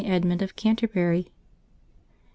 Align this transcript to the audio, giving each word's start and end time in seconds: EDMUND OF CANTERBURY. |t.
EDMUND 0.03 0.41
OF 0.41 0.55
CANTERBURY. 0.55 1.25
|t. 1.25 1.31